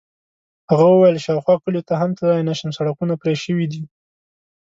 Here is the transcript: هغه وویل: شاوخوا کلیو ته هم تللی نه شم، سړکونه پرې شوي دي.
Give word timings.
هغه 0.69 0.85
وویل: 0.89 1.17
شاوخوا 1.25 1.55
کلیو 1.63 1.87
ته 1.87 1.93
هم 2.01 2.11
تللی 2.17 2.43
نه 2.49 2.53
شم، 2.57 2.69
سړکونه 2.77 3.13
پرې 3.21 3.33
شوي 3.43 3.65
دي. 3.71 3.83